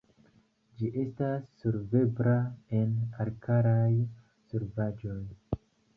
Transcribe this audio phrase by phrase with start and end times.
[0.79, 2.33] Ĝi estas solvebla
[2.79, 2.95] en
[3.27, 3.93] alkalaj
[4.49, 5.21] solvaĵoj.